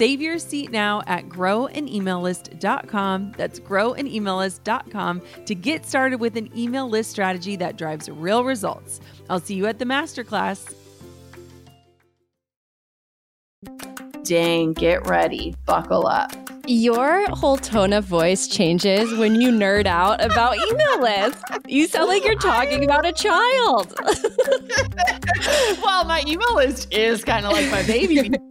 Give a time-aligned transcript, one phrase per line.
[0.00, 3.34] Save your seat now at growanemaillist.com.
[3.36, 9.00] That's growanemaillist.com to get started with an email list strategy that drives real results.
[9.28, 10.74] I'll see you at the masterclass.
[14.22, 16.32] Dang, get ready, buckle up.
[16.66, 21.42] Your whole tone of voice changes when you nerd out about email lists.
[21.68, 23.94] You sound like you're talking about a child.
[25.84, 28.32] well, my email list is kind of like my baby.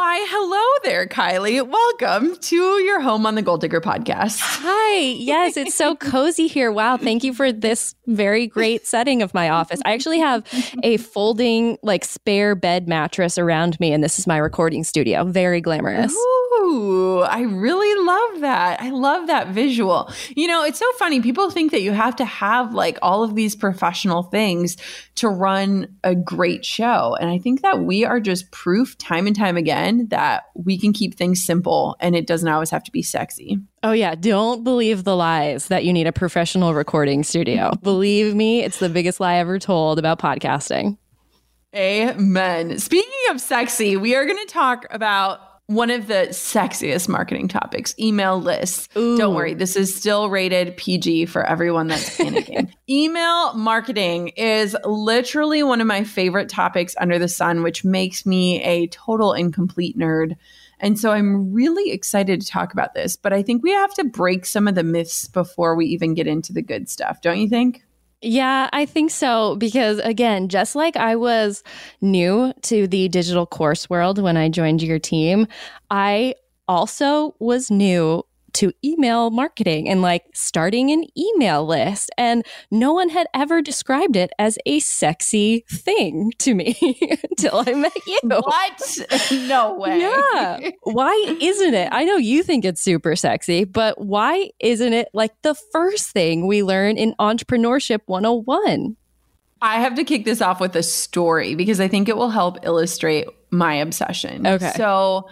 [0.00, 1.60] Why, hello there, Kylie.
[1.60, 4.38] Welcome to your home on the Goal Digger podcast.
[4.40, 4.98] Hi.
[4.98, 6.72] Yes, it's so cozy here.
[6.72, 6.96] Wow.
[6.96, 9.78] Thank you for this very great setting of my office.
[9.84, 10.42] I actually have
[10.82, 15.22] a folding, like, spare bed mattress around me, and this is my recording studio.
[15.24, 16.14] Very glamorous.
[16.14, 16.49] Ooh,
[17.22, 18.80] I really love that.
[18.80, 20.10] I love that visual.
[20.36, 21.20] You know, it's so funny.
[21.20, 24.76] People think that you have to have like all of these professional things
[25.16, 27.16] to run a great show.
[27.20, 30.92] And I think that we are just proof time and time again that we can
[30.92, 33.58] keep things simple and it doesn't always have to be sexy.
[33.82, 34.14] Oh, yeah.
[34.14, 37.72] Don't believe the lies that you need a professional recording studio.
[37.82, 40.96] believe me, it's the biggest lie ever told about podcasting.
[41.74, 42.78] Amen.
[42.78, 47.94] Speaking of sexy, we are going to talk about one of the sexiest marketing topics
[47.96, 48.88] email lists.
[48.96, 49.16] Ooh.
[49.16, 52.72] Don't worry, this is still rated PG for everyone that's panicking.
[52.90, 58.60] email marketing is literally one of my favorite topics under the sun, which makes me
[58.64, 60.34] a total incomplete nerd.
[60.80, 64.02] And so I'm really excited to talk about this, but I think we have to
[64.04, 67.48] break some of the myths before we even get into the good stuff, don't you
[67.48, 67.84] think?
[68.22, 69.56] Yeah, I think so.
[69.56, 71.62] Because again, just like I was
[72.00, 75.46] new to the digital course world when I joined your team,
[75.90, 76.34] I
[76.68, 78.24] also was new
[78.54, 82.10] to email marketing and like starting an email list.
[82.16, 86.76] And no one had ever described it as a sexy thing to me
[87.30, 88.20] until I met you.
[88.22, 88.98] What?
[89.32, 90.00] No way.
[90.00, 90.70] Yeah.
[90.82, 91.88] Why isn't it?
[91.92, 96.46] I know you think it's super sexy, but why isn't it like the first thing
[96.46, 98.96] we learn in Entrepreneurship 101?
[99.62, 102.58] I have to kick this off with a story because I think it will help
[102.62, 104.46] illustrate my obsession.
[104.46, 104.72] Okay.
[104.76, 105.28] So,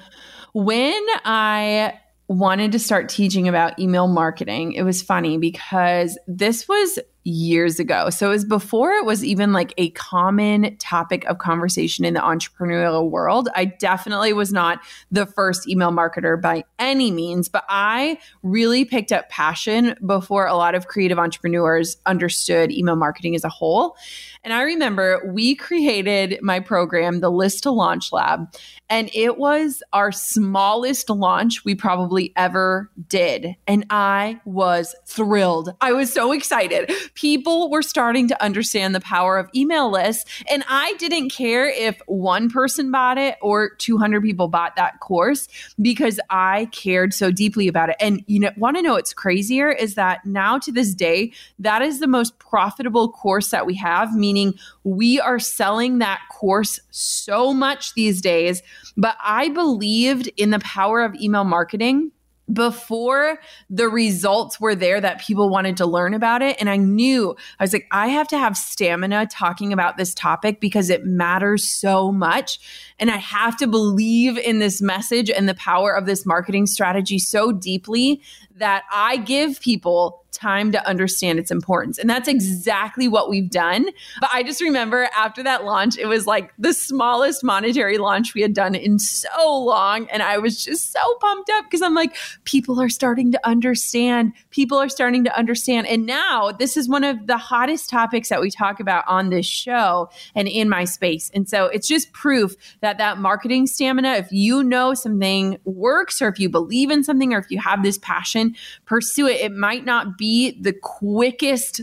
[0.52, 6.98] when I wanted to start teaching about email marketing, it was funny because this was
[7.28, 8.08] years ago.
[8.10, 12.20] So it was before it was even like a common topic of conversation in the
[12.20, 13.48] entrepreneurial world.
[13.54, 14.80] I definitely was not
[15.10, 20.56] the first email marketer by any means, but I really picked up passion before a
[20.56, 23.96] lot of creative entrepreneurs understood email marketing as a whole.
[24.42, 28.48] And I remember we created my program, the List to Launch Lab,
[28.88, 33.54] and it was our smallest launch we probably ever did.
[33.66, 35.74] And I was thrilled.
[35.80, 40.24] I was so excited people were starting to understand the power of email lists.
[40.48, 45.48] And I didn't care if one person bought it or 200 people bought that course
[45.82, 47.96] because I cared so deeply about it.
[47.98, 51.82] And you know, want to know what's crazier is that now to this day, that
[51.82, 54.54] is the most profitable course that we have, meaning
[54.84, 58.62] we are selling that course so much these days.
[58.96, 62.12] But I believed in the power of email marketing
[62.52, 66.56] before the results were there that people wanted to learn about it.
[66.60, 70.60] And I knew, I was like, I have to have stamina talking about this topic
[70.60, 72.58] because it matters so much.
[72.98, 77.18] And I have to believe in this message and the power of this marketing strategy
[77.18, 78.22] so deeply
[78.58, 81.98] that I give people time to understand its importance.
[81.98, 83.86] And that's exactly what we've done.
[84.20, 88.42] But I just remember after that launch, it was like the smallest monetary launch we
[88.42, 90.08] had done in so long.
[90.10, 94.32] And I was just so pumped up because I'm like, people are starting to understand.
[94.50, 95.86] People are starting to understand.
[95.86, 99.46] And now this is one of the hottest topics that we talk about on this
[99.46, 101.30] show and in my space.
[101.34, 106.28] And so it's just proof that that marketing stamina, if you know something works or
[106.28, 108.47] if you believe in something or if you have this passion,
[108.84, 109.40] pursue it.
[109.40, 111.82] It might not be the quickest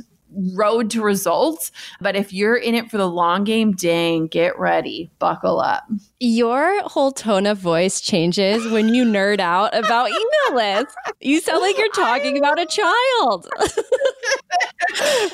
[0.54, 1.72] road to results.
[2.02, 5.86] But if you're in it for the long game, dang, get ready, buckle up.
[6.20, 10.96] Your whole tone of voice changes when you nerd out about email lists.
[11.22, 13.48] You sound like you're talking about a child.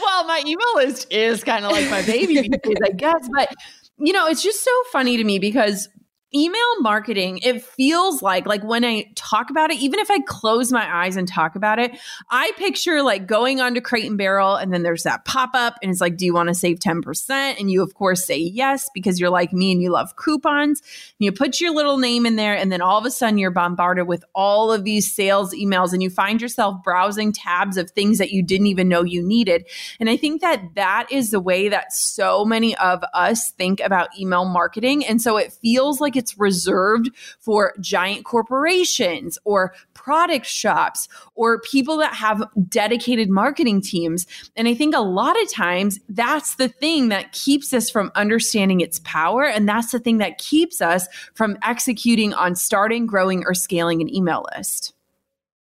[0.02, 2.50] well, my email list is kind of like my baby
[2.86, 3.28] I guess.
[3.34, 3.54] But
[3.98, 5.88] you know, it's just so funny to me because
[6.34, 10.72] email marketing it feels like like when i talk about it even if i close
[10.72, 11.98] my eyes and talk about it
[12.30, 15.92] i picture like going on to crate and barrel and then there's that pop-up and
[15.92, 19.20] it's like do you want to save 10% and you of course say yes because
[19.20, 20.82] you're like me and you love coupons.
[20.82, 23.52] And you put your little name in there and then all of a sudden you're
[23.52, 28.18] bombarded with all of these sales emails and you find yourself browsing tabs of things
[28.18, 29.68] that you didn't even know you needed.
[30.00, 34.18] And i think that that is the way that so many of us think about
[34.20, 35.06] email marketing.
[35.06, 37.10] And so it feels like it's reserved
[37.40, 44.28] for giant corporations or product shops or people that have dedicated marketing teams.
[44.56, 48.82] And I think a lot of times that's the thing that keeps us from understanding
[48.82, 49.46] its power.
[49.46, 54.14] And that's the thing that keeps us from executing on starting, growing, or scaling an
[54.14, 54.94] email list.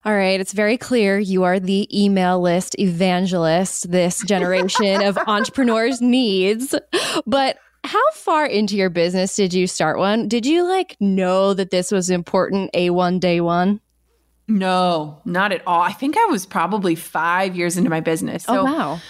[0.06, 6.02] All right, it's very clear you are the email list evangelist this generation of entrepreneurs
[6.02, 6.74] needs.
[7.26, 10.26] But how far into your business did you start one?
[10.26, 13.80] Did you like know that this was important A1 day one?
[14.48, 15.80] No, not at all.
[15.80, 18.44] I think I was probably five years into my business.
[18.48, 19.00] Oh, so, oh, wow.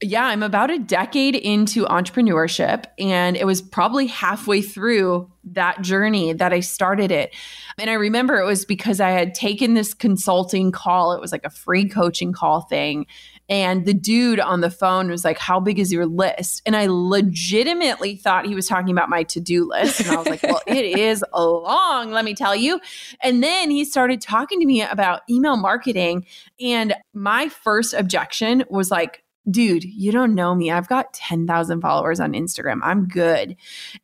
[0.00, 6.32] Yeah, I'm about a decade into entrepreneurship, and it was probably halfway through that journey
[6.32, 7.34] that I started it.
[7.78, 11.12] And I remember it was because I had taken this consulting call.
[11.12, 13.06] It was like a free coaching call thing.
[13.48, 16.62] And the dude on the phone was like, How big is your list?
[16.66, 20.00] And I legitimately thought he was talking about my to do list.
[20.00, 22.80] And I was like, Well, it is long, let me tell you.
[23.22, 26.26] And then he started talking to me about email marketing.
[26.60, 30.70] And my first objection was like, dude, you don't know me.
[30.70, 32.80] I've got 10,000 followers on Instagram.
[32.82, 33.56] I'm good.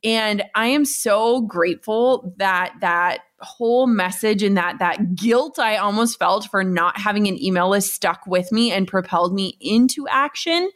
[0.03, 6.19] And I am so grateful that that whole message and that that guilt I almost
[6.19, 10.71] felt for not having an email list stuck with me and propelled me into action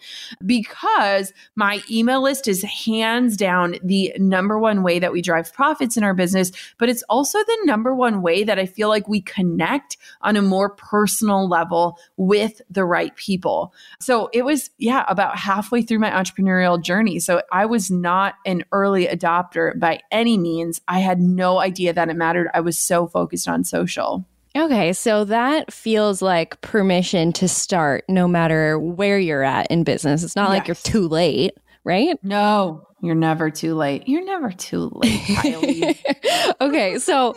[0.44, 5.96] because my email list is hands down the number one way that we drive profits
[5.96, 9.20] in our business, but it's also the number one way that I feel like we
[9.20, 13.72] connect on a more personal level with the right people.
[14.00, 17.18] So it was yeah, about halfway through my entrepreneurial journey.
[17.20, 20.80] So I was not an early adopter by any means.
[20.88, 24.26] I had no idea that it mattered I was so focused on social.
[24.56, 30.24] Okay, so that feels like permission to start no matter where you're at in business.
[30.24, 30.58] It's not yes.
[30.58, 31.52] like you're too late,
[31.84, 32.18] right?
[32.24, 34.08] No, you're never too late.
[34.08, 36.02] You're never too late,
[36.60, 37.36] okay, so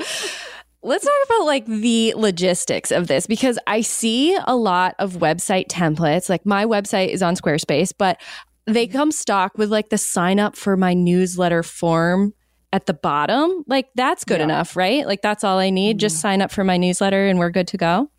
[0.81, 5.67] let's talk about like the logistics of this because I see a lot of website
[5.67, 6.29] templates.
[6.29, 8.19] Like my website is on Squarespace, but
[8.65, 8.97] they mm-hmm.
[8.97, 12.33] come stock with like the sign up for my newsletter form
[12.73, 14.45] at the bottom, like that's good yeah.
[14.45, 15.05] enough, right?
[15.05, 15.97] Like that's all I need.
[15.97, 15.99] Mm.
[15.99, 18.09] Just sign up for my newsletter and we're good to go.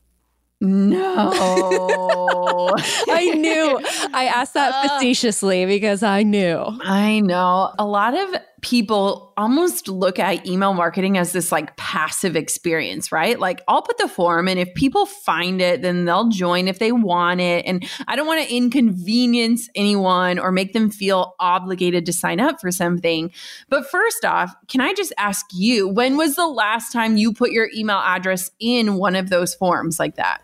[0.61, 1.33] No.
[3.09, 3.81] I knew.
[4.15, 6.65] I asked that uh, facetiously because I knew.
[6.83, 7.73] I know.
[7.79, 13.39] A lot of people almost look at email marketing as this like passive experience, right?
[13.39, 16.93] Like I'll put the form and if people find it, then they'll join if they
[16.93, 17.67] want it.
[17.67, 22.61] And I don't want to inconvenience anyone or make them feel obligated to sign up
[22.61, 23.33] for something.
[23.69, 27.51] But first off, can I just ask you, when was the last time you put
[27.51, 30.41] your email address in one of those forms like that?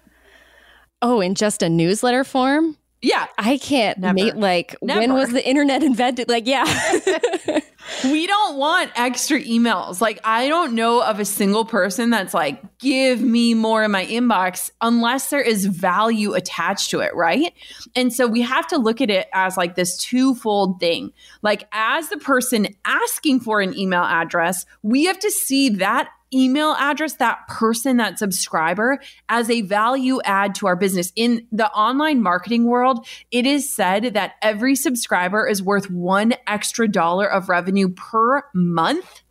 [1.01, 2.77] Oh, in just a newsletter form?
[3.01, 3.27] Yeah.
[3.39, 4.15] I can't Never.
[4.15, 6.29] mate like when was the internet invented?
[6.29, 6.65] Like, yeah.
[8.05, 10.01] we don't want extra emails.
[10.01, 14.07] Like, I don't know of a single person that's like, give me more in my
[14.07, 17.53] inbox unless there is value attached to it, right?
[17.97, 21.13] And so we have to look at it as like this twofold thing.
[21.43, 26.75] Like, as the person asking for an email address, we have to see that email
[26.79, 31.13] address, that person, that subscriber as a value add to our business.
[31.17, 36.89] In the online marketing world, it is said that every subscriber is worth one extra
[36.89, 39.23] dollar of revenue per month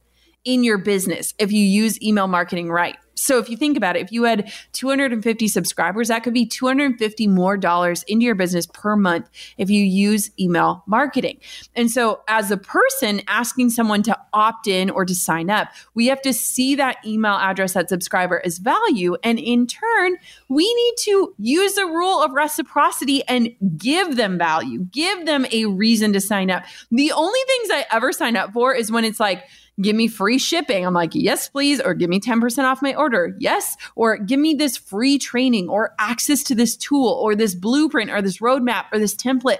[0.46, 2.96] in your business if you use email marketing right.
[3.17, 7.27] So if you think about it, if you had 250 subscribers, that could be 250
[7.27, 11.39] more dollars into your business per month if you use email marketing.
[11.75, 16.07] And so as a person asking someone to opt in or to sign up, we
[16.07, 19.17] have to see that email address, that subscriber as value.
[19.24, 24.86] And in turn, we need to use the rule of reciprocity and give them value,
[24.91, 26.63] give them a reason to sign up.
[26.91, 29.43] The only things I ever sign up for is when it's like,
[29.81, 30.86] give me free shipping.
[30.86, 31.79] I'm like, yes, please.
[31.79, 33.36] Or give me 10% off my order.
[33.39, 33.75] Yes.
[33.96, 38.22] Or give me this free training or access to this tool or this blueprint or
[38.22, 39.60] this roadmap or this template.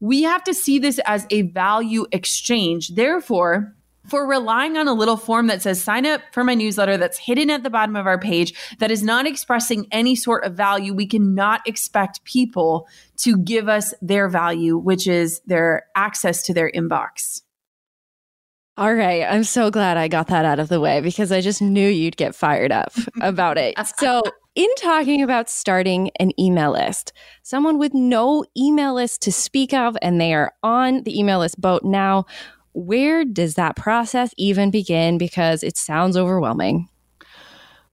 [0.00, 2.94] We have to see this as a value exchange.
[2.94, 3.74] Therefore,
[4.06, 7.50] for relying on a little form that says sign up for my newsletter that's hidden
[7.50, 11.06] at the bottom of our page that is not expressing any sort of value, we
[11.06, 12.88] cannot expect people
[13.18, 17.42] to give us their value, which is their access to their inbox.
[18.76, 19.24] All right.
[19.28, 22.16] I'm so glad I got that out of the way because I just knew you'd
[22.16, 23.74] get fired up about it.
[23.98, 24.22] So,
[24.54, 27.12] in talking about starting an email list,
[27.42, 31.60] someone with no email list to speak of and they are on the email list
[31.60, 32.26] boat now,
[32.72, 35.18] where does that process even begin?
[35.18, 36.88] Because it sounds overwhelming.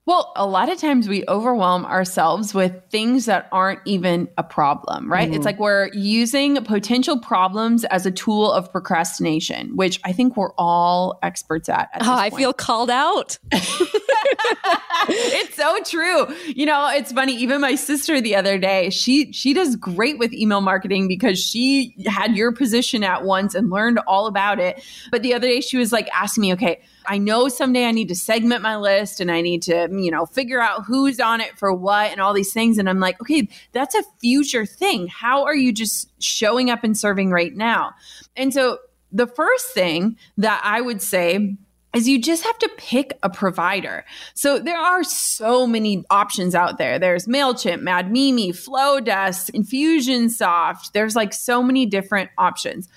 [0.08, 5.12] Well, a lot of times we overwhelm ourselves with things that aren't even a problem,
[5.12, 5.30] right?
[5.30, 5.36] Mm.
[5.36, 10.54] It's like we're using potential problems as a tool of procrastination, which I think we're
[10.56, 11.90] all experts at.
[11.92, 13.36] at oh, I feel called out.
[13.52, 16.26] it's so true.
[16.46, 17.36] You know, it's funny.
[17.36, 21.94] Even my sister the other day, she she does great with email marketing because she
[22.06, 24.82] had your position at once and learned all about it.
[25.10, 28.08] But the other day, she was like asking me, okay I know someday I need
[28.08, 31.58] to segment my list and I need to, you know, figure out who's on it
[31.58, 32.76] for what and all these things.
[32.76, 35.06] And I'm like, okay, that's a future thing.
[35.06, 37.94] How are you just showing up and serving right now?
[38.36, 38.78] And so
[39.10, 41.56] the first thing that I would say
[41.94, 44.04] is you just have to pick a provider.
[44.34, 46.98] So there are so many options out there.
[46.98, 50.92] There's MailChimp, MadMimi, Flodesk, Infusionsoft.
[50.92, 52.88] There's like so many different options.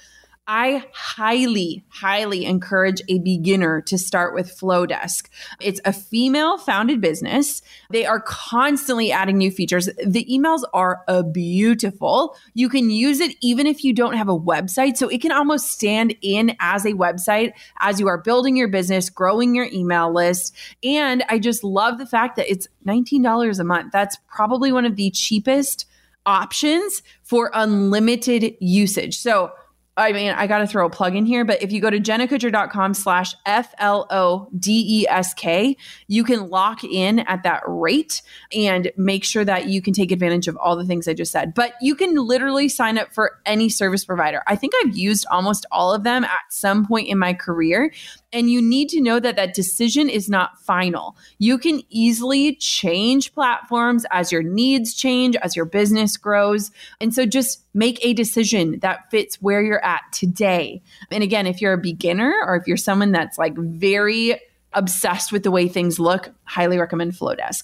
[0.54, 5.30] I highly, highly encourage a beginner to start with Flodesk.
[5.62, 7.62] It's a female founded business.
[7.90, 9.88] They are constantly adding new features.
[10.06, 12.36] The emails are a beautiful.
[12.54, 14.98] You can use it even if you don't have a website.
[14.98, 19.10] So it can almost stand in as a website as you are building your business,
[19.10, 20.54] growing your email list.
[20.84, 23.94] And I just love the fact that it's $19 a month.
[23.94, 25.86] That's probably one of the cheapest
[26.26, 29.18] options for unlimited usage.
[29.18, 29.54] So
[30.02, 32.00] I mean, I got to throw a plug in here, but if you go to
[32.00, 35.78] jennakutcher.com slash F L O D E S K,
[36.08, 40.48] you can lock in at that rate and make sure that you can take advantage
[40.48, 41.54] of all the things I just said.
[41.54, 44.42] But you can literally sign up for any service provider.
[44.48, 47.92] I think I've used almost all of them at some point in my career.
[48.34, 51.18] And you need to know that that decision is not final.
[51.38, 56.72] You can easily change platforms as your needs change, as your business grows.
[57.00, 60.82] And so just make a decision that fits where you're at today.
[61.12, 64.40] And again, if you're a beginner or if you're someone that's like very
[64.74, 67.64] obsessed with the way things look, highly recommend Flodesk.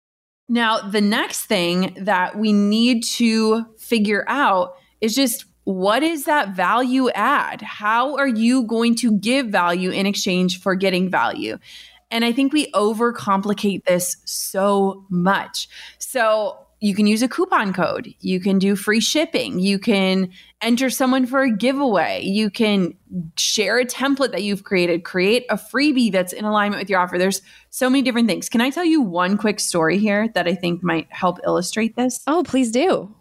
[0.49, 6.55] Now, the next thing that we need to figure out is just what is that
[6.55, 7.61] value add?
[7.61, 11.57] How are you going to give value in exchange for getting value?
[12.09, 15.69] And I think we overcomplicate this so much.
[15.97, 18.13] So you can use a coupon code.
[18.19, 19.59] You can do free shipping.
[19.59, 22.23] You can enter someone for a giveaway.
[22.23, 22.95] You can
[23.37, 27.19] share a template that you've created, create a freebie that's in alignment with your offer.
[27.19, 28.49] There's so many different things.
[28.49, 32.23] Can I tell you one quick story here that I think might help illustrate this?
[32.25, 33.13] Oh, please do.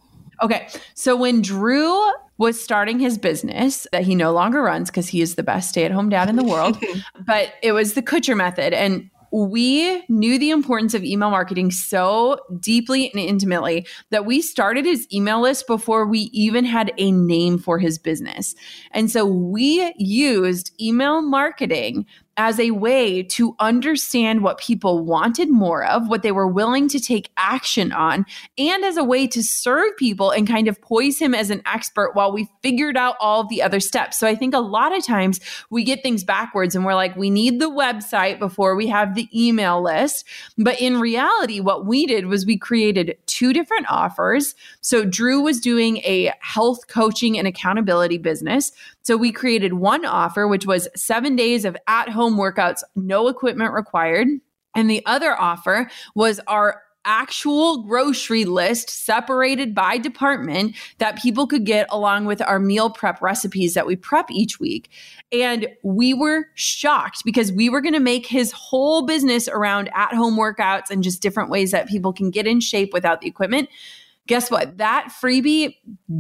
[0.43, 0.69] Okay.
[0.95, 2.03] So when Drew
[2.39, 5.85] was starting his business that he no longer runs because he is the best stay
[5.85, 6.83] at home dad in the world,
[7.27, 8.73] but it was the Kutcher method.
[8.73, 14.85] And we knew the importance of email marketing so deeply and intimately that we started
[14.85, 18.55] his email list before we even had a name for his business.
[18.91, 22.07] And so we used email marketing
[22.41, 26.99] as a way to understand what people wanted more of, what they were willing to
[26.99, 28.25] take action on,
[28.57, 32.13] and as a way to serve people and kind of poise him as an expert
[32.15, 34.19] while we figured out all the other steps.
[34.19, 37.29] So I think a lot of times we get things backwards and we're like, we
[37.29, 40.27] need the website before we have the email list.
[40.57, 44.55] But in reality, what we did was we created two different offers.
[44.83, 48.71] So Drew was doing a health coaching and accountability business.
[49.01, 53.73] So we created one offer, which was seven days of at home workouts, no equipment
[53.73, 54.29] required.
[54.75, 61.65] And the other offer was our actual grocery list separated by department that people could
[61.65, 64.91] get along with our meal prep recipes that we prep each week.
[65.33, 70.13] And we were shocked because we were going to make his whole business around at
[70.15, 73.69] home workouts and just different ways that people can get in shape without the equipment.
[74.31, 74.79] Guess what?
[74.79, 75.75] That freebie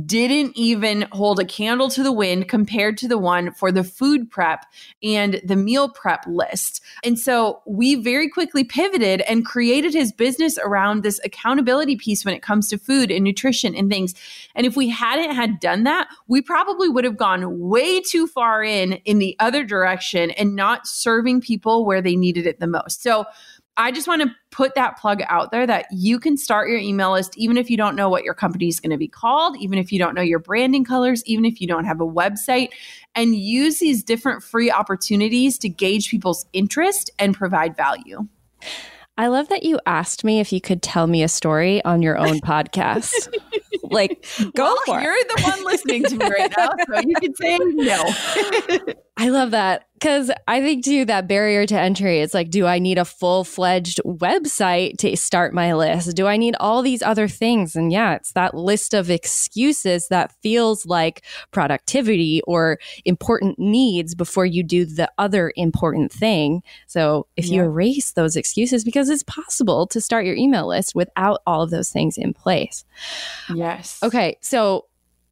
[0.04, 4.28] didn't even hold a candle to the wind compared to the one for the food
[4.28, 4.66] prep
[5.00, 6.82] and the meal prep list.
[7.04, 12.34] And so we very quickly pivoted and created his business around this accountability piece when
[12.34, 14.14] it comes to food and nutrition and things.
[14.56, 18.64] And if we hadn't had done that, we probably would have gone way too far
[18.64, 23.04] in in the other direction and not serving people where they needed it the most.
[23.04, 23.26] So
[23.80, 27.12] I just want to put that plug out there that you can start your email
[27.12, 29.78] list even if you don't know what your company is going to be called, even
[29.78, 32.68] if you don't know your branding colors, even if you don't have a website,
[33.14, 38.28] and use these different free opportunities to gauge people's interest and provide value.
[39.16, 42.18] I love that you asked me if you could tell me a story on your
[42.18, 43.34] own podcast.
[43.84, 45.28] like, go well, for you're it.
[45.28, 48.94] the one listening to me right now, so you can say no.
[49.20, 52.78] I love that because I think too that barrier to entry It's like, do I
[52.78, 56.16] need a full fledged website to start my list?
[56.16, 57.76] Do I need all these other things?
[57.76, 64.46] And yeah, it's that list of excuses that feels like productivity or important needs before
[64.46, 66.62] you do the other important thing.
[66.86, 67.56] So if yeah.
[67.56, 71.68] you erase those excuses, because it's possible to start your email list without all of
[71.68, 72.86] those things in place.
[73.54, 74.02] Yes.
[74.02, 74.38] Okay.
[74.40, 74.86] So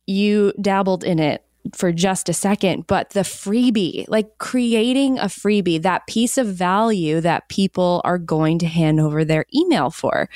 [0.06, 1.42] you dabbled in it
[1.74, 7.20] for just a second, but the freebie, like creating a freebie, that piece of value
[7.20, 10.28] that people are going to hand over their email for.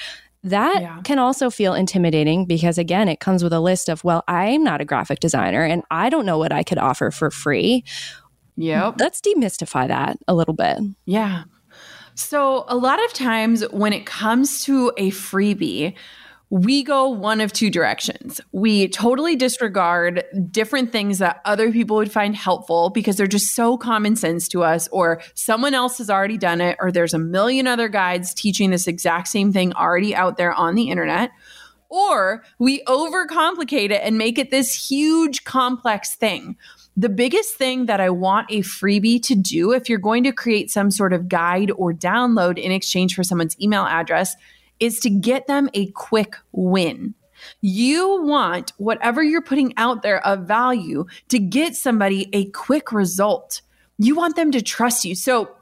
[0.44, 1.00] That yeah.
[1.04, 4.80] can also feel intimidating because, again, it comes with a list of, well, I'm not
[4.80, 7.84] a graphic designer and I don't know what I could offer for free.
[8.56, 8.96] Yep.
[8.98, 10.78] Let's demystify that a little bit.
[11.04, 11.44] Yeah.
[12.14, 15.94] So, a lot of times when it comes to a freebie,
[16.52, 18.38] we go one of two directions.
[18.52, 23.78] We totally disregard different things that other people would find helpful because they're just so
[23.78, 27.66] common sense to us, or someone else has already done it, or there's a million
[27.66, 31.30] other guides teaching this exact same thing already out there on the internet.
[31.88, 36.58] Or we overcomplicate it and make it this huge, complex thing.
[36.98, 40.70] The biggest thing that I want a freebie to do if you're going to create
[40.70, 44.36] some sort of guide or download in exchange for someone's email address
[44.82, 47.14] is to get them a quick win.
[47.60, 53.62] You want whatever you're putting out there of value to get somebody a quick result.
[53.98, 55.14] You want them to trust you.
[55.14, 55.54] So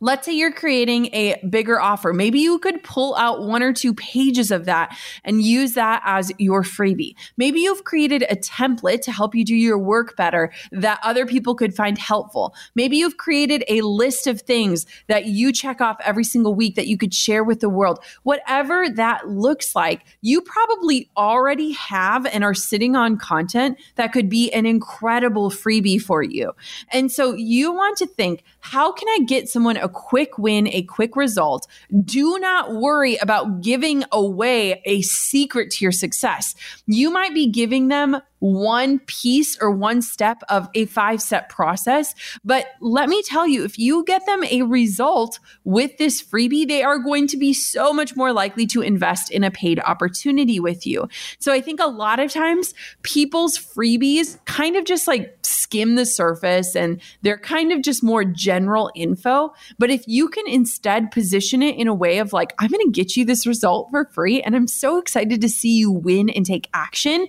[0.00, 2.12] Let's say you're creating a bigger offer.
[2.12, 6.30] Maybe you could pull out one or two pages of that and use that as
[6.38, 7.16] your freebie.
[7.36, 11.56] Maybe you've created a template to help you do your work better that other people
[11.56, 12.54] could find helpful.
[12.76, 16.86] Maybe you've created a list of things that you check off every single week that
[16.86, 17.98] you could share with the world.
[18.22, 24.28] Whatever that looks like, you probably already have and are sitting on content that could
[24.28, 26.52] be an incredible freebie for you.
[26.92, 30.82] And so you want to think, how can I get someone a quick win, a
[30.82, 31.66] quick result.
[32.04, 36.54] Do not worry about giving away a secret to your success.
[36.86, 42.14] You might be giving them one piece or one step of a five step process.
[42.44, 46.82] But let me tell you, if you get them a result with this freebie, they
[46.82, 50.86] are going to be so much more likely to invest in a paid opportunity with
[50.86, 51.08] you.
[51.38, 55.36] So I think a lot of times people's freebies kind of just like
[55.68, 59.52] skim the surface and they're kind of just more general info.
[59.78, 62.90] But if you can instead position it in a way of like, I'm going to
[62.90, 66.46] get you this result for free and I'm so excited to see you win and
[66.46, 67.26] take action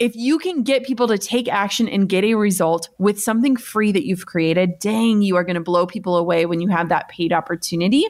[0.00, 3.90] if you can get people to take action and get a result with something free
[3.90, 7.08] that you've created, dang, you are going to blow people away when you have that
[7.08, 8.06] paid opportunity.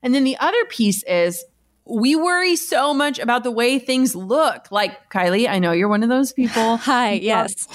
[0.00, 1.44] And then the other piece is
[1.84, 4.70] we worry so much about the way things look.
[4.70, 6.76] Like Kylie, I know you're one of those people.
[6.76, 7.66] Hi, yes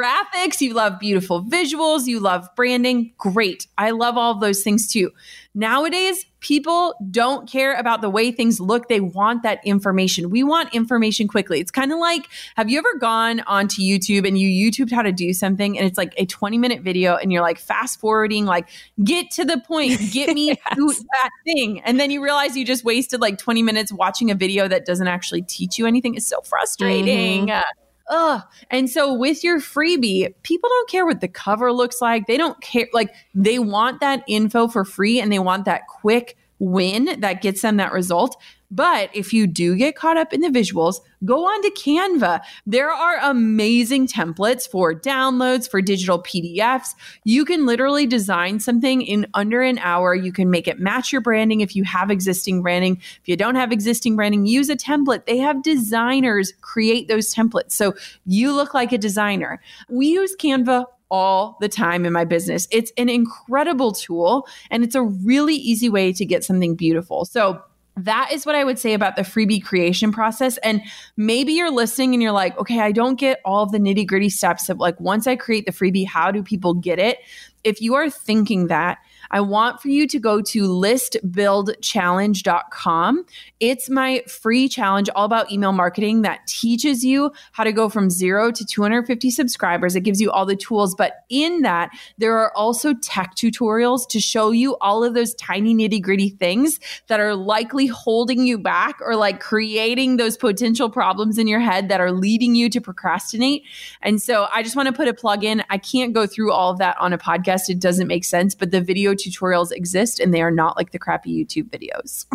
[0.00, 3.12] graphics, you love beautiful visuals, you love branding.
[3.18, 3.66] Great.
[3.76, 5.10] I love all of those things too.
[5.54, 8.88] Nowadays, people don't care about the way things look.
[8.88, 10.30] They want that information.
[10.30, 11.60] We want information quickly.
[11.60, 15.12] It's kind of like have you ever gone onto YouTube and you YouTubed how to
[15.12, 18.68] do something and it's like a 20 minute video and you're like fast forwarding, like,
[19.02, 20.46] get to the point, get me
[20.78, 21.04] yes.
[21.12, 21.80] that thing.
[21.80, 25.08] And then you realize you just wasted like 20 minutes watching a video that doesn't
[25.08, 26.14] actually teach you anything.
[26.14, 27.48] It's so frustrating.
[27.48, 27.79] Mm-hmm.
[28.10, 28.42] Ugh.
[28.70, 32.26] And so with your freebie, people don't care what the cover looks like.
[32.26, 32.88] They don't care.
[32.92, 37.62] Like they want that info for free and they want that quick win that gets
[37.62, 38.40] them that result.
[38.70, 42.40] But if you do get caught up in the visuals, go on to Canva.
[42.66, 46.94] There are amazing templates for downloads, for digital PDFs.
[47.24, 50.14] You can literally design something in under an hour.
[50.14, 53.00] You can make it match your branding if you have existing branding.
[53.20, 55.26] If you don't have existing branding, use a template.
[55.26, 57.72] They have designers create those templates.
[57.72, 57.94] So
[58.24, 59.60] you look like a designer.
[59.88, 62.68] We use Canva all the time in my business.
[62.70, 67.24] It's an incredible tool and it's a really easy way to get something beautiful.
[67.24, 67.62] So,
[67.96, 70.56] that is what I would say about the freebie creation process.
[70.58, 70.82] And
[71.16, 74.30] maybe you're listening and you're like, okay, I don't get all of the nitty gritty
[74.30, 77.18] steps of like, once I create the freebie, how do people get it?
[77.64, 78.98] If you are thinking that,
[79.30, 83.26] I want for you to go to listbuildchallenge.com.
[83.60, 88.10] It's my free challenge all about email marketing that teaches you how to go from
[88.10, 89.94] zero to 250 subscribers.
[89.94, 94.20] It gives you all the tools, but in that, there are also tech tutorials to
[94.20, 98.98] show you all of those tiny nitty gritty things that are likely holding you back
[99.00, 103.62] or like creating those potential problems in your head that are leading you to procrastinate.
[104.02, 105.62] And so I just want to put a plug in.
[105.70, 107.68] I can't go through all of that on a podcast.
[107.68, 110.98] It doesn't make sense, but the video tutorials exist and they are not like the
[110.98, 112.26] crappy YouTube videos.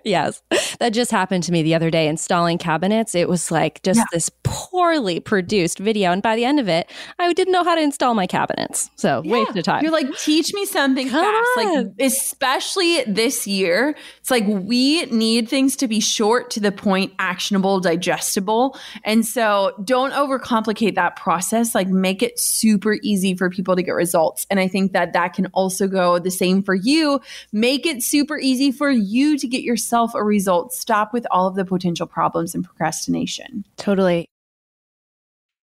[0.04, 0.42] yes.
[0.78, 3.14] That just happened to me the other day installing cabinets.
[3.14, 4.04] It was like just yeah.
[4.12, 6.12] this poorly produced video.
[6.12, 8.90] And by the end of it, I didn't know how to install my cabinets.
[8.96, 9.32] So yeah.
[9.32, 9.82] waste of time.
[9.82, 11.66] You're like, teach me something Come fast.
[11.66, 11.74] On.
[11.74, 17.12] Like, especially this year, it's like we need things to be short to the point,
[17.18, 18.78] actionable, digestible.
[19.04, 21.74] And so don't overcomplicate that process.
[21.74, 24.46] Like, make it super easy for people to get results.
[24.50, 27.20] And I think that that can also go the same for you.
[27.52, 30.72] Make it super easy for you to get yourself a result.
[30.72, 33.64] Stop with all of the potential problems and procrastination.
[33.76, 34.26] Totally.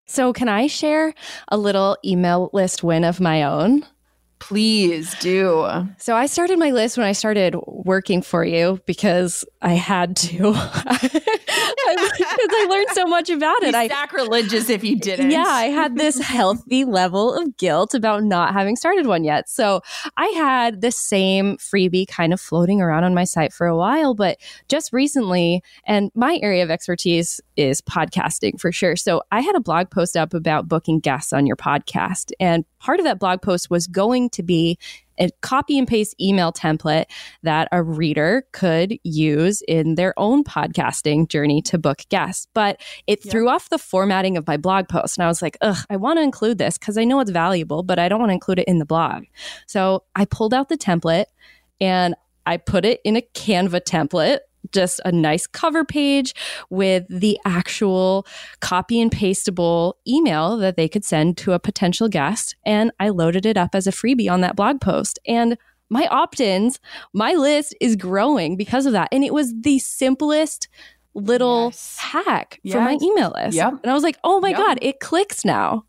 [0.06, 1.14] So, can I share
[1.48, 3.86] a little email list win of my own?
[4.44, 5.88] Please do.
[5.98, 10.54] So I started my list when I started working for you because I had to.
[11.86, 13.76] Because I learned so much about it.
[13.76, 15.32] I sacrilegious if you didn't.
[15.32, 19.50] Yeah, I had this healthy level of guilt about not having started one yet.
[19.50, 19.82] So
[20.18, 24.16] I had the same freebie kind of floating around on my site for a while,
[24.16, 24.38] but
[24.70, 28.96] just recently, and my area of expertise is podcasting for sure.
[28.96, 32.32] So I had a blog post up about booking guests on your podcast.
[32.40, 34.78] And part of that blog post was going to be
[35.20, 37.06] a copy and paste email template
[37.44, 42.48] that a reader could use in their own podcasting journey to book guests.
[42.54, 43.32] But it yep.
[43.32, 45.18] threw off the formatting of my blog post.
[45.18, 47.84] And I was like, ugh, I want to include this because I know it's valuable,
[47.84, 49.24] but I don't want to include it in the blog.
[49.68, 51.26] So I pulled out the template
[51.80, 52.16] and
[52.46, 54.40] I put it in a Canva template
[54.72, 56.34] just a nice cover page
[56.70, 58.26] with the actual
[58.60, 62.56] copy and pastable email that they could send to a potential guest.
[62.66, 65.20] And I loaded it up as a freebie on that blog post.
[65.28, 65.58] And
[65.90, 66.80] my opt ins,
[67.14, 69.10] my list is growing because of that.
[69.12, 70.68] And it was the simplest
[71.14, 71.98] little yes.
[72.00, 72.74] hack yes.
[72.74, 73.56] for my email list.
[73.56, 73.74] Yep.
[73.84, 74.58] And I was like, oh my yep.
[74.58, 75.86] God, it clicks now.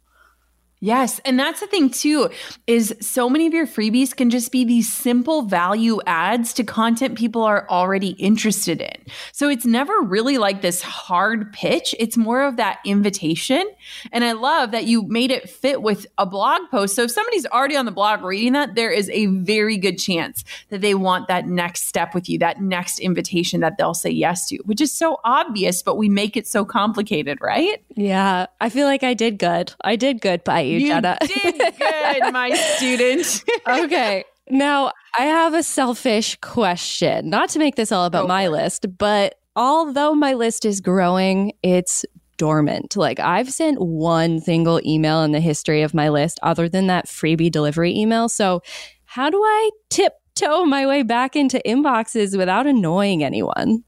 [0.84, 1.18] Yes.
[1.24, 2.28] And that's the thing too,
[2.66, 7.16] is so many of your freebies can just be these simple value adds to content
[7.16, 8.92] people are already interested in.
[9.32, 11.94] So it's never really like this hard pitch.
[11.98, 13.66] It's more of that invitation.
[14.12, 16.94] And I love that you made it fit with a blog post.
[16.96, 20.44] So if somebody's already on the blog reading that, there is a very good chance
[20.68, 24.48] that they want that next step with you, that next invitation that they'll say yes
[24.48, 27.82] to, which is so obvious, but we make it so complicated, right?
[27.96, 28.48] Yeah.
[28.60, 29.72] I feel like I did good.
[29.82, 31.18] I did good by you Jenna.
[31.20, 33.44] did good, my student.
[33.66, 34.24] okay.
[34.50, 37.30] Now, I have a selfish question.
[37.30, 42.04] Not to make this all about my list, but although my list is growing, it's
[42.36, 42.96] dormant.
[42.96, 47.06] Like I've sent one single email in the history of my list other than that
[47.06, 48.28] freebie delivery email.
[48.28, 48.60] So,
[49.04, 53.84] how do I tiptoe my way back into inboxes without annoying anyone?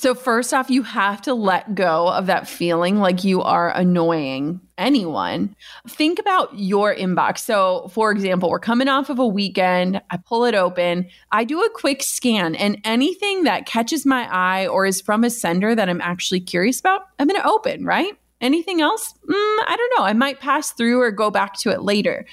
[0.00, 4.60] So, first off, you have to let go of that feeling like you are annoying
[4.78, 5.56] anyone.
[5.88, 7.38] Think about your inbox.
[7.38, 10.00] So, for example, we're coming off of a weekend.
[10.08, 11.08] I pull it open.
[11.32, 15.30] I do a quick scan, and anything that catches my eye or is from a
[15.30, 18.12] sender that I'm actually curious about, I'm going to open, right?
[18.40, 19.14] Anything else?
[19.28, 19.34] Mm,
[19.66, 20.04] I don't know.
[20.04, 22.24] I might pass through or go back to it later.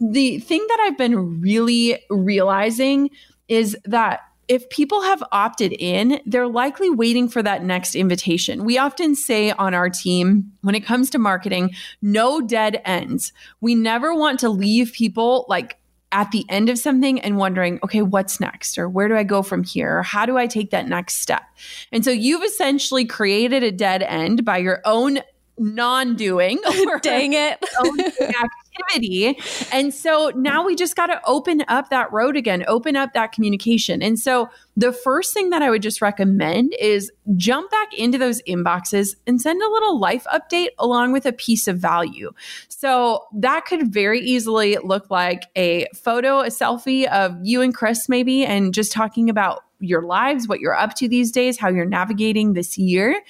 [0.00, 3.10] The thing that I've been really realizing
[3.48, 4.20] is that
[4.52, 8.66] if people have opted in, they're likely waiting for that next invitation.
[8.66, 11.70] We often say on our team, when it comes to marketing,
[12.02, 13.32] no dead ends.
[13.62, 15.78] We never want to leave people like
[16.12, 18.76] at the end of something and wondering, okay, what's next?
[18.76, 20.00] Or where do I go from here?
[20.00, 21.44] Or how do I take that next step?
[21.90, 25.20] And so you've essentially created a dead end by your own
[25.62, 26.58] non doing.
[26.74, 27.62] Oh, dang it
[28.90, 29.38] activity.
[29.72, 33.32] And so now we just got to open up that road again, open up that
[33.32, 34.02] communication.
[34.02, 38.40] And so the first thing that I would just recommend is jump back into those
[38.42, 42.32] inboxes and send a little life update along with a piece of value.
[42.68, 48.08] So that could very easily look like a photo, a selfie of you and Chris,
[48.08, 51.84] maybe, and just talking about your lives, what you're up to these days, how you're
[51.84, 53.20] navigating this year,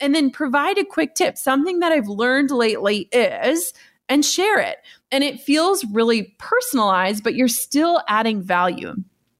[0.00, 1.38] and then provide a quick tip.
[1.38, 3.72] Something that I've learned lately is
[4.08, 4.78] and share it.
[5.12, 8.94] And it feels really personalized, but you're still adding value.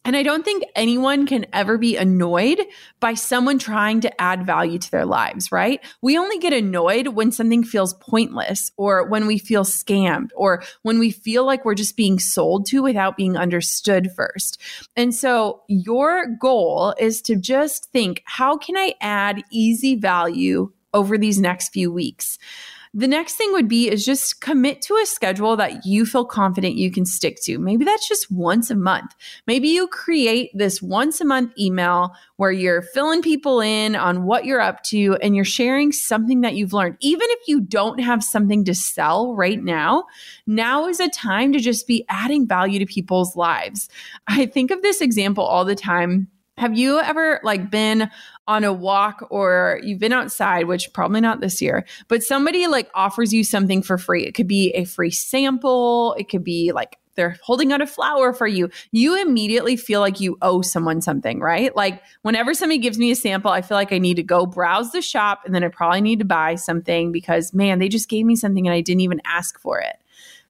[0.04, 2.60] And I don't think anyone can ever be annoyed
[3.00, 5.80] by someone trying to add value to their lives, right?
[6.00, 10.98] We only get annoyed when something feels pointless or when we feel scammed or when
[10.98, 14.58] we feel like we're just being sold to without being understood first.
[14.96, 21.18] And so your goal is to just think, how can I add easy value over
[21.18, 22.38] these next few weeks?
[22.92, 26.74] The next thing would be is just commit to a schedule that you feel confident
[26.74, 27.56] you can stick to.
[27.56, 29.14] Maybe that's just once a month.
[29.46, 34.44] Maybe you create this once a month email where you're filling people in on what
[34.44, 36.96] you're up to and you're sharing something that you've learned.
[37.00, 40.04] Even if you don't have something to sell right now,
[40.48, 43.88] now is a time to just be adding value to people's lives.
[44.26, 48.10] I think of this example all the time have you ever like been
[48.46, 52.90] on a walk or you've been outside, which probably not this year, but somebody like
[52.94, 54.24] offers you something for free?
[54.26, 58.32] It could be a free sample, it could be like they're holding out a flower
[58.32, 61.74] for you, you immediately feel like you owe someone something, right?
[61.76, 64.92] Like whenever somebody gives me a sample, I feel like I need to go browse
[64.92, 68.24] the shop and then I probably need to buy something because man, they just gave
[68.24, 69.96] me something and I didn't even ask for it.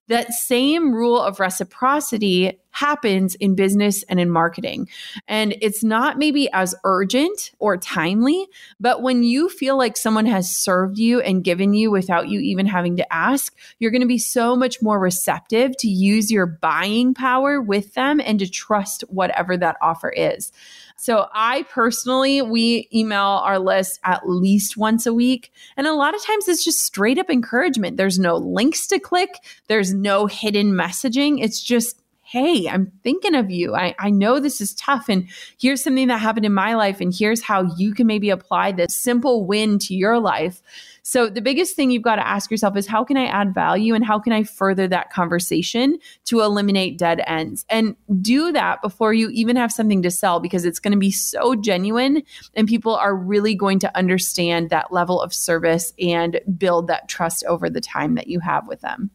[0.07, 4.89] That same rule of reciprocity happens in business and in marketing.
[5.27, 8.47] And it's not maybe as urgent or timely,
[8.79, 12.65] but when you feel like someone has served you and given you without you even
[12.65, 17.13] having to ask, you're going to be so much more receptive to use your buying
[17.13, 20.51] power with them and to trust whatever that offer is.
[20.97, 25.51] So I personally, we email our list at least once a week.
[25.75, 27.97] And a lot of times it's just straight up encouragement.
[27.97, 31.43] There's no links to click, there's no hidden messaging.
[31.43, 32.00] It's just,
[32.31, 33.75] hey, I'm thinking of you.
[33.75, 35.09] I, I know this is tough.
[35.09, 35.27] And
[35.59, 37.01] here's something that happened in my life.
[37.01, 40.61] And here's how you can maybe apply this simple win to your life.
[41.03, 43.95] So the biggest thing you've got to ask yourself is how can I add value
[43.95, 47.65] and how can I further that conversation to eliminate dead ends?
[47.69, 51.11] And do that before you even have something to sell because it's going to be
[51.11, 52.23] so genuine
[52.55, 57.43] and people are really going to understand that level of service and build that trust
[57.45, 59.09] over the time that you have with them.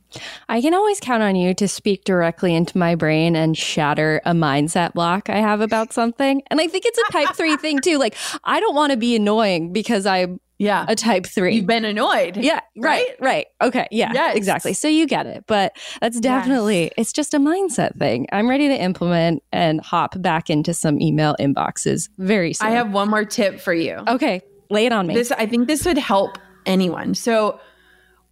[0.49, 4.33] I can always count on you to speak directly into my brain and shatter a
[4.33, 6.43] mindset block I have about something.
[6.51, 7.99] And I think it's a type three thing too.
[7.99, 10.87] Like, I don't want to be annoying because I'm yeah.
[10.89, 11.57] A type three.
[11.57, 12.37] You've been annoyed.
[12.37, 12.61] Yeah.
[12.77, 13.07] Right.
[13.09, 13.17] Right.
[13.21, 13.47] right.
[13.63, 13.87] Okay.
[13.91, 14.13] Yeah.
[14.13, 14.37] Yes.
[14.37, 14.73] Exactly.
[14.73, 15.45] So you get it.
[15.47, 16.93] But that's definitely, yes.
[16.97, 18.27] it's just a mindset thing.
[18.33, 22.69] I'm ready to implement and hop back into some email inboxes very soon.
[22.69, 24.03] I have one more tip for you.
[24.09, 24.41] Okay.
[24.71, 25.15] Lay it on me.
[25.15, 27.15] This, I think this would help anyone.
[27.15, 27.61] So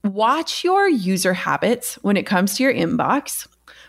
[0.03, 3.47] watch your user habits when it comes to your inbox.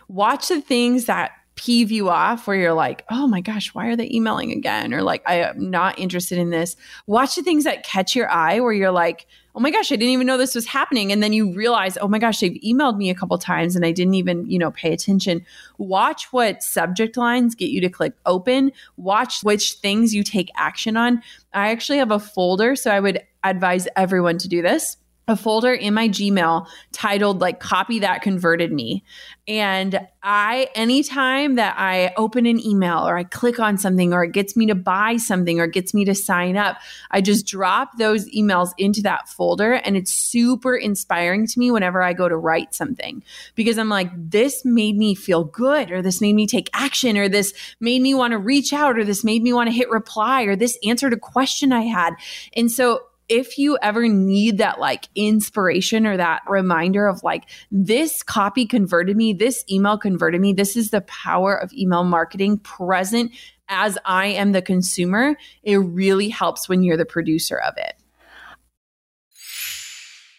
[0.08, 3.96] Watch the things that peeve you off where you're like, oh my gosh, why are
[3.96, 4.94] they emailing again?
[4.94, 6.76] Or like, I am not interested in this.
[7.08, 10.12] Watch the things that catch your eye where you're like, oh my gosh, I didn't
[10.12, 11.14] even know this was happening.
[11.14, 13.94] And then you realize, oh my gosh, they've emailed me a couple times and I
[13.94, 15.46] didn't even, you know, pay attention.
[15.78, 18.74] Watch what subject lines get you to click open.
[18.98, 21.24] Watch which things you take action on.
[21.54, 25.74] I actually have a folder, so I would advise everyone to do this a folder
[25.74, 29.04] in my Gmail titled like copy that converted me.
[29.48, 34.32] And I, anytime that I open an email or I click on something or it
[34.32, 36.78] gets me to buy something or gets me to sign up,
[37.12, 39.74] I just drop those emails into that folder.
[39.74, 44.10] And it's super inspiring to me whenever I go to write something because I'm like,
[44.16, 48.16] this made me feel good or this made me take action or this made me
[48.16, 51.14] want to reach out or this made me want to hit reply or this answered
[51.14, 52.16] a question I had.
[52.56, 58.24] And so if you ever need that like inspiration or that reminder of like, this
[58.24, 63.32] copy converted me, this email converted me, this is the power of email marketing present
[63.68, 67.96] as I am the consumer, it really helps when you're the producer of it.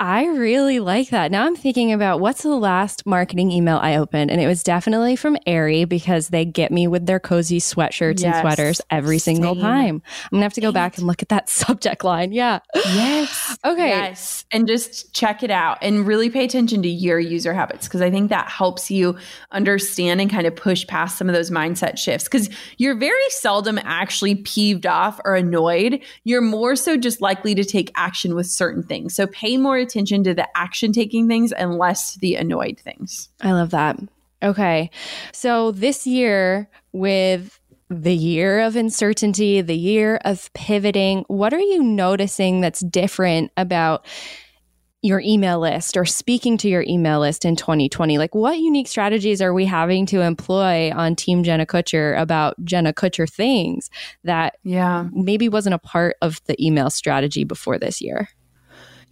[0.00, 1.30] I really like that.
[1.30, 5.14] Now I'm thinking about what's the last marketing email I opened, and it was definitely
[5.14, 8.34] from Aerie because they get me with their cozy sweatshirts yes.
[8.34, 10.02] and sweaters every single time.
[10.24, 12.32] I'm gonna have to go back and look at that subject line.
[12.32, 12.58] Yeah.
[12.74, 13.56] Yes.
[13.64, 13.88] okay.
[13.88, 14.44] Yes.
[14.50, 18.10] And just check it out and really pay attention to your user habits because I
[18.10, 19.16] think that helps you
[19.52, 23.78] understand and kind of push past some of those mindset shifts because you're very seldom
[23.84, 26.02] actually peeved off or annoyed.
[26.24, 29.14] You're more so just likely to take action with certain things.
[29.14, 33.28] So pay more attention to the action taking things and less the annoyed things.
[33.40, 33.98] I love that.
[34.42, 34.90] Okay.
[35.32, 41.82] So this year, with the year of uncertainty, the year of pivoting, what are you
[41.82, 44.06] noticing that's different about
[45.02, 48.16] your email list or speaking to your email list in 2020?
[48.16, 52.92] Like, what unique strategies are we having to employ on Team Jenna Kutcher about Jenna
[52.92, 53.90] Kutcher things
[54.24, 58.28] that yeah maybe wasn't a part of the email strategy before this year?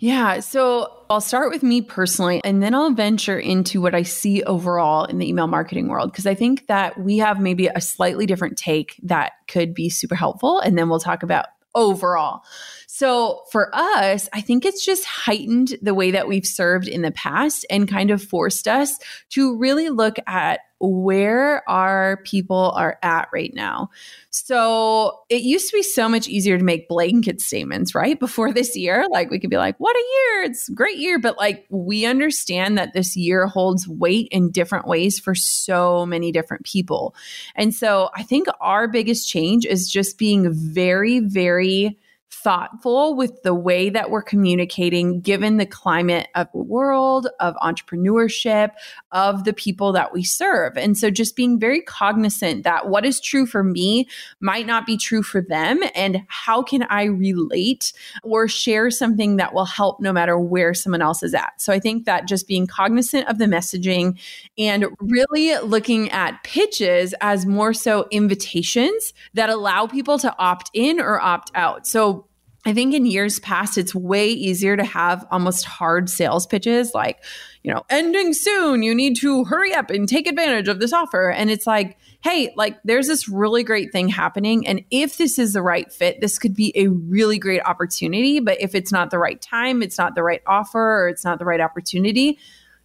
[0.02, 0.40] Yeah.
[0.40, 5.04] So I'll start with me personally, and then I'll venture into what I see overall
[5.04, 8.58] in the email marketing world, because I think that we have maybe a slightly different
[8.58, 10.58] take that could be super helpful.
[10.58, 12.42] And then we'll talk about overall.
[12.88, 17.12] So for us, I think it's just heightened the way that we've served in the
[17.12, 18.98] past and kind of forced us
[19.30, 23.88] to really look at where our people are at right now.
[24.30, 28.18] So it used to be so much easier to make blanket statements, right?
[28.18, 31.20] Before this year, like we could be like, what a year, it's a great year.
[31.20, 36.32] But like we understand that this year holds weight in different ways for so many
[36.32, 37.14] different people.
[37.54, 41.96] And so I think our biggest change is just being very, very
[42.32, 48.70] thoughtful with the way that we're communicating, given the climate of the world, of entrepreneurship,
[49.12, 50.76] of the people that we serve.
[50.76, 54.08] And so just being very cognizant that what is true for me
[54.40, 55.80] might not be true for them.
[55.94, 61.02] And how can I relate or share something that will help no matter where someone
[61.02, 61.60] else is at?
[61.60, 64.18] So I think that just being cognizant of the messaging
[64.58, 70.98] and really looking at pitches as more so invitations that allow people to opt in
[70.98, 71.86] or opt out.
[71.86, 72.21] So
[72.64, 77.24] I think in years past, it's way easier to have almost hard sales pitches like,
[77.64, 78.84] you know, ending soon.
[78.84, 81.30] You need to hurry up and take advantage of this offer.
[81.30, 84.64] And it's like, hey, like there's this really great thing happening.
[84.66, 88.38] And if this is the right fit, this could be a really great opportunity.
[88.38, 91.40] But if it's not the right time, it's not the right offer, or it's not
[91.40, 92.38] the right opportunity,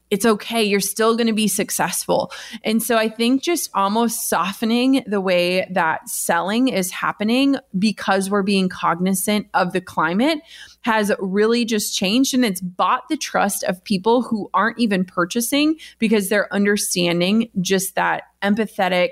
[0.09, 0.63] it's okay.
[0.63, 2.31] You're still going to be successful.
[2.63, 8.43] And so I think just almost softening the way that selling is happening because we're
[8.43, 10.39] being cognizant of the climate
[10.81, 15.77] has really just changed and it's bought the trust of people who aren't even purchasing
[15.99, 19.09] because they're understanding just that empathetic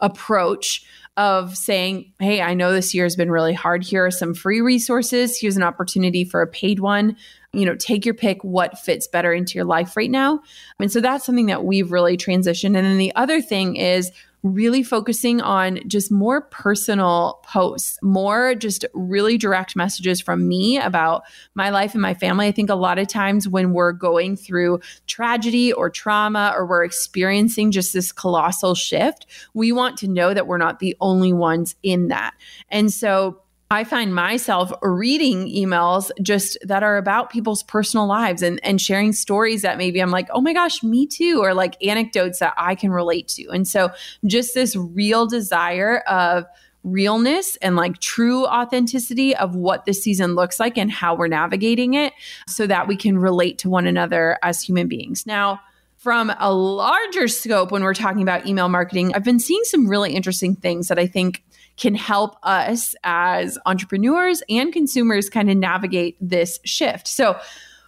[0.00, 0.84] approach
[1.16, 3.82] of saying, Hey, I know this year has been really hard.
[3.82, 5.36] Here are some free resources.
[5.38, 7.16] Here's an opportunity for a paid one
[7.52, 10.40] you know, take your pick what fits better into your life right now.
[10.78, 12.76] And so that's something that we've really transitioned.
[12.76, 18.84] And then the other thing is really focusing on just more personal posts, more just
[18.94, 21.22] really direct messages from me about
[21.54, 22.46] my life and my family.
[22.46, 26.84] I think a lot of times when we're going through tragedy or trauma or we're
[26.84, 31.74] experiencing just this colossal shift, we want to know that we're not the only ones
[31.82, 32.34] in that.
[32.70, 33.40] And so
[33.70, 39.12] I find myself reading emails just that are about people's personal lives and, and sharing
[39.12, 42.74] stories that maybe I'm like, oh my gosh, me too, or like anecdotes that I
[42.74, 43.48] can relate to.
[43.50, 43.90] And so
[44.26, 46.46] just this real desire of
[46.82, 51.92] realness and like true authenticity of what this season looks like and how we're navigating
[51.92, 52.14] it
[52.46, 55.26] so that we can relate to one another as human beings.
[55.26, 55.60] Now,
[55.98, 60.14] from a larger scope, when we're talking about email marketing, I've been seeing some really
[60.14, 61.42] interesting things that I think
[61.78, 67.08] can help us as entrepreneurs and consumers kind of navigate this shift.
[67.08, 67.38] So,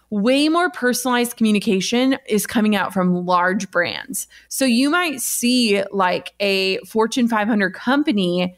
[0.09, 4.27] way more personalized communication is coming out from large brands.
[4.47, 8.57] So, you might see like a Fortune 500 company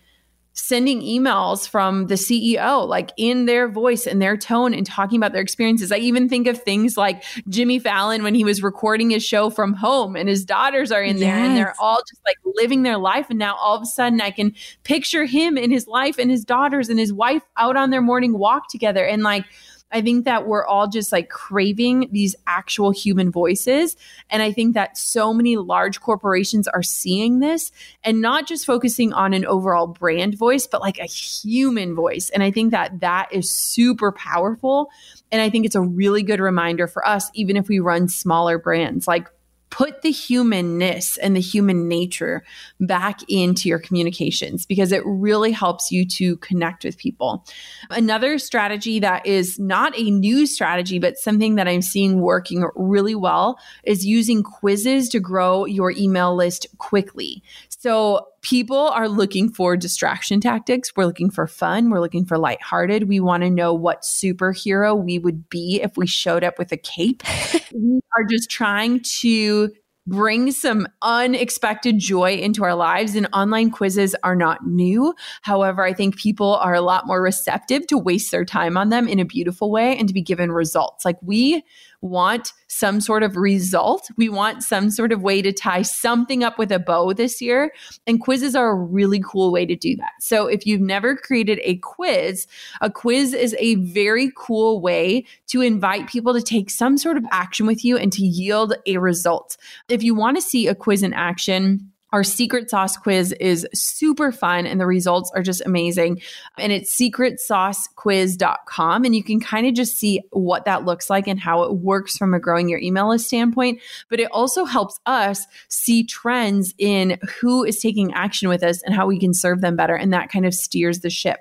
[0.54, 5.34] sending emails from the CEO, like in their voice and their tone and talking about
[5.34, 5.92] their experiences.
[5.92, 9.74] I even think of things like Jimmy Fallon when he was recording his show from
[9.74, 11.26] home and his daughters are in yes.
[11.26, 13.28] there and they're all just like living their life.
[13.30, 16.46] And now all of a sudden I can picture him in his life and his
[16.46, 19.04] daughters and his wife out on their morning walk together.
[19.04, 19.46] And like,
[19.94, 23.96] I think that we're all just like craving these actual human voices.
[24.30, 27.72] And I think that so many large corporations are seeing this
[28.04, 32.30] and not just focusing on an overall brand voice, but like a human voice.
[32.32, 34.90] And I think that that is super powerful.
[35.32, 38.58] And I think it's a really good reminder for us, even if we run smaller
[38.58, 39.08] brands.
[39.08, 39.30] Like,
[39.74, 42.44] put the humanness and the human nature
[42.80, 47.44] back into your communications because it really helps you to connect with people.
[47.90, 53.16] Another strategy that is not a new strategy, but something that I'm seeing working really
[53.16, 57.42] well is using quizzes to grow your email list quickly.
[57.84, 60.94] So people are looking for distraction tactics.
[60.96, 61.90] We're looking for fun.
[61.90, 63.10] We're looking for lighthearted.
[63.10, 66.78] We want to know what superhero we would be if we showed up with a
[66.78, 67.24] cape.
[67.74, 69.70] we are just trying to
[70.08, 75.14] bring some unexpected joy into our lives and online quizzes are not new.
[75.42, 79.10] However, I think people are a lot more receptive to waste their time on them
[79.10, 81.04] in a beautiful way and to be given results.
[81.04, 81.64] Like we
[82.04, 84.10] want some sort of result.
[84.18, 87.72] We want some sort of way to tie something up with a bow this year.
[88.06, 90.12] And quizzes are a really cool way to do that.
[90.20, 92.46] So if you've never created a quiz,
[92.82, 97.24] a quiz is a very cool way to invite people to take some sort of
[97.32, 99.56] action with you and to yield a result.
[99.88, 104.32] If you want to see a quiz in action, our secret sauce quiz is super
[104.32, 106.22] fun and the results are just amazing.
[106.60, 109.04] And it's secretsaucequiz.com.
[109.04, 112.16] And you can kind of just see what that looks like and how it works
[112.16, 113.82] from a growing your email list standpoint.
[114.10, 118.94] But it also helps us see trends in who is taking action with us and
[118.94, 119.96] how we can serve them better.
[119.96, 121.40] And that kind of steers the ship.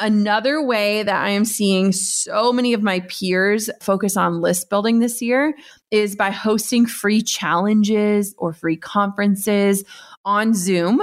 [0.00, 5.00] Another way that I am seeing so many of my peers focus on list building
[5.00, 5.54] this year
[5.90, 9.84] is by hosting free challenges or free conferences
[10.24, 11.00] on Zoom.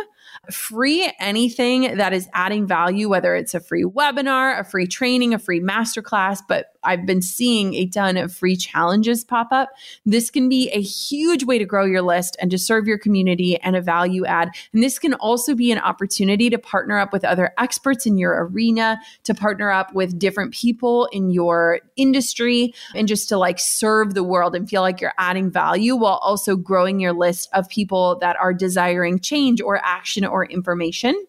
[0.51, 5.39] Free anything that is adding value, whether it's a free webinar, a free training, a
[5.39, 9.69] free masterclass, but I've been seeing a ton of free challenges pop up.
[10.05, 13.57] This can be a huge way to grow your list and to serve your community
[13.57, 14.51] and a value add.
[14.73, 18.45] And this can also be an opportunity to partner up with other experts in your
[18.45, 24.13] arena, to partner up with different people in your industry, and just to like serve
[24.13, 28.17] the world and feel like you're adding value while also growing your list of people
[28.19, 31.25] that are desiring change or action or information.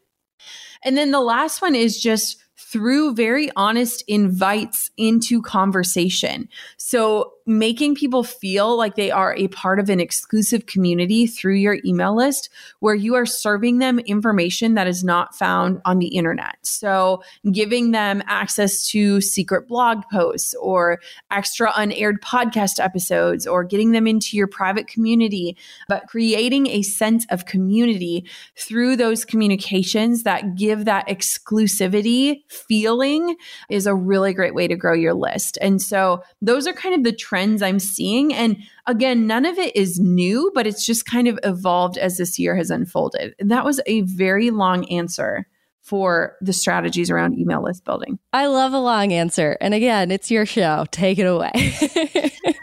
[0.82, 6.48] And then the last one is just through very honest invites into conversation.
[6.76, 11.78] So making people feel like they are a part of an exclusive community through your
[11.84, 12.48] email list
[12.80, 16.56] where you are serving them information that is not found on the internet.
[16.62, 17.22] So,
[17.52, 20.98] giving them access to secret blog posts or
[21.30, 25.56] extra unaired podcast episodes or getting them into your private community,
[25.88, 28.24] but creating a sense of community
[28.58, 33.36] through those communications that give that exclusivity feeling
[33.70, 35.58] is a really great way to grow your list.
[35.60, 38.32] And so, those are kind of the trends I'm seeing.
[38.34, 38.56] And
[38.86, 42.56] again, none of it is new, but it's just kind of evolved as this year
[42.56, 43.34] has unfolded.
[43.38, 45.46] And that was a very long answer
[45.82, 48.18] for the strategies around email list building.
[48.32, 49.56] I love a long answer.
[49.60, 50.84] And again, it's your show.
[50.90, 51.52] Take it away.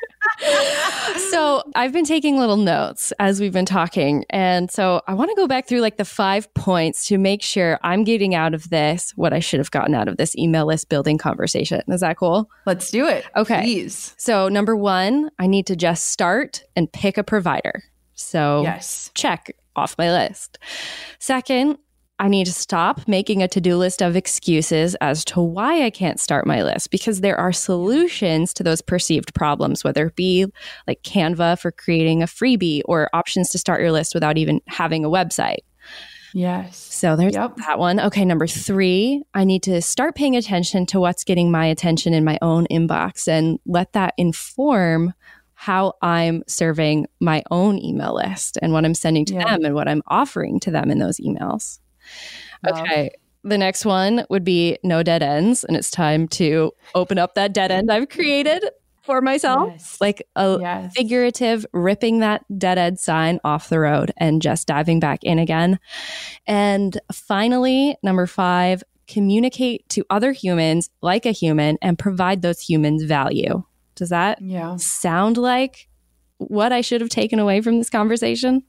[1.30, 4.26] so I've been taking little notes as we've been talking.
[4.30, 7.80] And so I want to go back through like the five points to make sure
[7.84, 10.90] I'm getting out of this what I should have gotten out of this email list
[10.90, 11.82] building conversation.
[11.88, 12.50] Is that cool?
[12.66, 13.26] Let's do it.
[13.36, 13.62] Okay.
[13.62, 14.14] Please.
[14.18, 17.84] So, number one, I need to just start and pick a provider.
[18.14, 20.60] So, yes, check off my list.
[21.20, 21.78] Second,
[22.20, 25.90] I need to stop making a to do list of excuses as to why I
[25.90, 30.46] can't start my list because there are solutions to those perceived problems, whether it be
[30.88, 35.04] like Canva for creating a freebie or options to start your list without even having
[35.04, 35.60] a website.
[36.34, 36.78] Yes.
[36.78, 37.56] So there's yep.
[37.58, 38.00] that one.
[38.00, 42.24] Okay, number three, I need to start paying attention to what's getting my attention in
[42.24, 45.14] my own inbox and let that inform
[45.54, 49.46] how I'm serving my own email list and what I'm sending to yeah.
[49.46, 51.80] them and what I'm offering to them in those emails.
[52.68, 53.12] Okay.
[53.44, 55.64] The next one would be no dead ends.
[55.64, 58.64] And it's time to open up that dead end I've created
[59.04, 59.70] for myself.
[59.72, 59.98] Yes.
[60.00, 60.94] Like a yes.
[60.96, 65.78] figurative ripping that dead end sign off the road and just diving back in again.
[66.48, 73.04] And finally, number five, communicate to other humans like a human and provide those humans
[73.04, 73.64] value.
[73.96, 74.78] Does that yeah.
[74.78, 75.90] sound like
[76.38, 78.64] what I should have taken away from this conversation?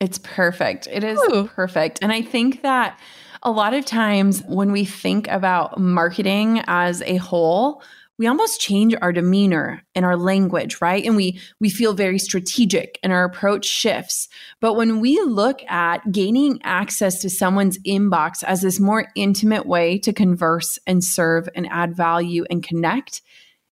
[0.00, 0.86] It's perfect.
[0.90, 1.48] It is Ooh.
[1.54, 1.98] perfect.
[2.02, 2.98] And I think that
[3.42, 7.82] a lot of times when we think about marketing as a whole,
[8.18, 11.04] we almost change our demeanor and our language, right?
[11.04, 14.28] And we we feel very strategic and our approach shifts.
[14.60, 19.98] But when we look at gaining access to someone's inbox as this more intimate way
[20.00, 23.22] to converse and serve and add value and connect,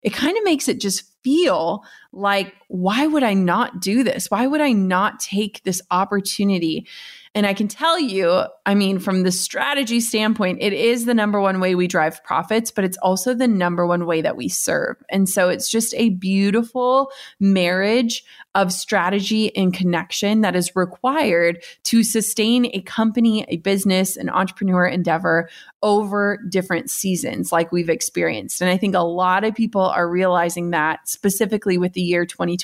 [0.04, 4.30] it kind of makes it just feel like, why would I not do this?
[4.30, 6.88] Why would I not take this opportunity?
[7.36, 11.42] And I can tell you, I mean, from the strategy standpoint, it is the number
[11.42, 14.96] one way we drive profits, but it's also the number one way that we serve.
[15.10, 18.24] And so it's just a beautiful marriage
[18.56, 24.86] of strategy and connection that is required to sustain a company, a business, an entrepreneur
[24.86, 25.50] endeavor
[25.84, 28.62] over different seasons like we've experienced.
[28.62, 32.56] And I think a lot of people are realizing that specifically with the year 2020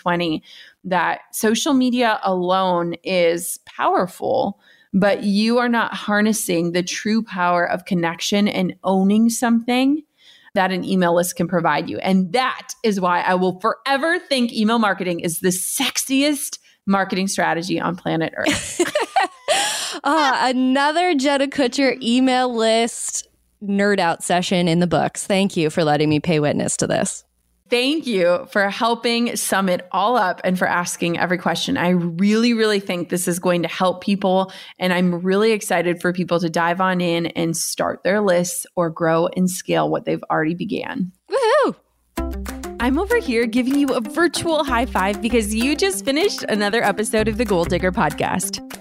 [0.83, 4.59] that social media alone is powerful
[4.93, 10.03] but you are not harnessing the true power of connection and owning something
[10.53, 11.97] that an email list can provide you.
[11.99, 17.79] And that is why I will forever think email marketing is the sexiest marketing strategy
[17.79, 18.81] on planet Earth.
[20.03, 23.29] uh, another Jenna Kutcher email list
[23.63, 25.25] nerd out session in the books.
[25.25, 27.23] Thank you for letting me pay witness to this.
[27.71, 31.77] Thank you for helping sum it all up and for asking every question.
[31.77, 34.51] I really, really think this is going to help people.
[34.77, 38.89] And I'm really excited for people to dive on in and start their lists or
[38.89, 41.13] grow and scale what they've already began.
[41.29, 41.75] Woohoo!
[42.81, 47.29] I'm over here giving you a virtual high five because you just finished another episode
[47.29, 48.80] of the Goal Digger podcast.